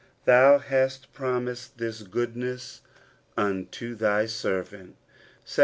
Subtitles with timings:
[0.25, 2.81] ''Thou hast promised this goodness
[3.37, 4.95] unto thy servant
[5.59, 5.59] I